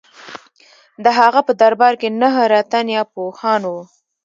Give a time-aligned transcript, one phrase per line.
[1.03, 3.81] د هغه په دربار کې نهه رتن یا پوهان وو.